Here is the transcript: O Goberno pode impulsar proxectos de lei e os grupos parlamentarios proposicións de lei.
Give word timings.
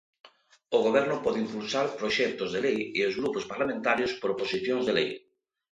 O 0.75 0.77
Goberno 0.85 1.15
pode 1.25 1.39
impulsar 1.45 1.87
proxectos 1.99 2.49
de 2.53 2.59
lei 2.65 2.79
e 2.99 3.01
os 3.09 3.15
grupos 3.19 3.47
parlamentarios 3.51 4.15
proposicións 4.23 4.83
de 4.85 4.93
lei. 4.99 5.11